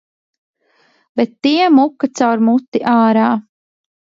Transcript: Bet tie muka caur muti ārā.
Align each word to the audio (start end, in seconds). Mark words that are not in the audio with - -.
Bet 1.15 1.31
tie 1.43 1.67
muka 1.75 2.07
caur 2.21 2.39
muti 2.49 2.79
ārā. 2.97 3.29